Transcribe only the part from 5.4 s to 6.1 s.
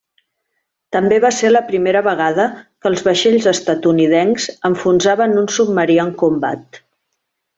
un submarí